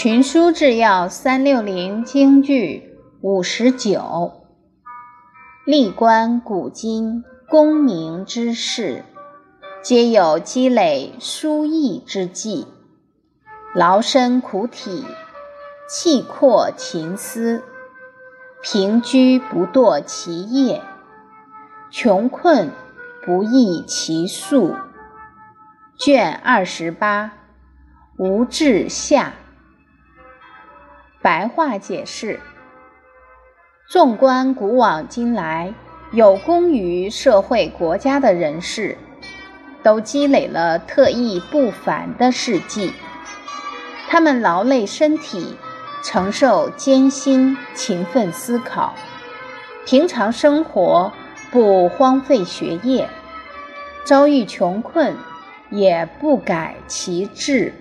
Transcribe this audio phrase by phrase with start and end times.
[0.00, 4.44] 群书治要三六零京剧五十九，
[5.64, 9.04] 历观古今功名之事，
[9.82, 12.68] 皆有积累书艺之际，
[13.74, 15.04] 劳身苦体，
[15.90, 17.64] 气阔勤思，
[18.62, 20.80] 平居不堕其业，
[21.90, 22.70] 穷困
[23.26, 24.76] 不易其速。
[25.98, 27.32] 卷二十八，
[28.16, 29.34] 吴志下。
[31.20, 32.38] 白话解释：
[33.88, 35.74] 纵观古往今来，
[36.12, 38.96] 有功于社会国家的人士，
[39.82, 42.92] 都积累了特异不凡的事迹。
[44.08, 45.56] 他们劳累身体，
[46.02, 48.94] 承受艰辛，勤奋思考，
[49.84, 51.12] 平常生活
[51.50, 53.08] 不荒废学业，
[54.04, 55.16] 遭遇穷困。
[55.70, 57.74] 也不改其志。